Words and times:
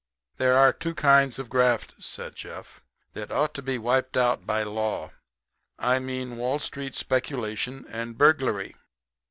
"There 0.37 0.57
are 0.57 0.73
two 0.73 0.95
kinds 0.95 1.37
of 1.37 1.47
graft," 1.47 1.93
said 2.03 2.35
Jeff, 2.35 2.81
"that 3.13 3.31
ought 3.31 3.53
to 3.53 3.61
be 3.61 3.77
wiped 3.77 4.17
out 4.17 4.47
by 4.47 4.63
law. 4.63 5.11
I 5.77 5.99
mean 5.99 6.37
Wall 6.37 6.57
Street 6.57 6.95
speculation, 6.95 7.85
and 7.87 8.17
burglary." 8.17 8.73